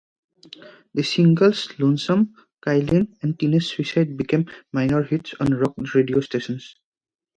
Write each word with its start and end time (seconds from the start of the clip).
The 0.95 1.03
singles 1.03 1.77
"Lonesome," 1.77 2.33
"Cailin," 2.65 3.15
and 3.21 3.39
"Teenage 3.39 3.67
Suicide" 3.67 4.17
became 4.17 4.47
minor 4.73 5.03
hits 5.03 5.35
on 5.39 5.53
rock 5.53 5.75
radio 5.93 6.19
stations. 6.21 6.73